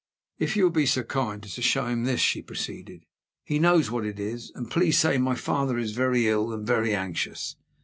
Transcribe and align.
"If 0.39 0.55
you 0.57 0.63
will 0.63 0.71
be 0.71 0.87
so 0.87 1.03
kind 1.03 1.45
as 1.45 1.53
to 1.53 1.61
show 1.61 1.85
him 1.85 2.05
this," 2.05 2.19
she 2.21 2.41
proceeded; 2.41 3.05
"he 3.43 3.59
knows 3.59 3.91
what 3.91 4.03
it 4.03 4.19
is. 4.19 4.51
And 4.55 4.67
please 4.71 4.97
say, 4.97 5.19
my 5.19 5.35
father 5.35 5.77
is 5.77 5.91
very 5.91 6.27
ill 6.27 6.51
and 6.51 6.65
very 6.65 6.95
anxious. 6.95 7.55